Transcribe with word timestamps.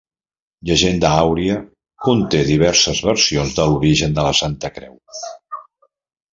"Llegenda 0.69 1.11
àuria" 1.25 1.57
conté 2.07 2.41
diverses 2.49 3.03
versions 3.11 3.55
de 3.61 3.69
l'origen 3.73 4.19
de 4.19 4.27
la 4.31 4.35
Santa 4.43 4.75
Creu. 4.81 5.01